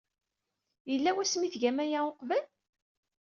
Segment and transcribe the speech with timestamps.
[0.89, 2.43] Yella wasmi ay tgam aya uqbel?